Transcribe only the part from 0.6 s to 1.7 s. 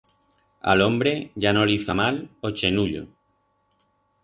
A l'hombre ya no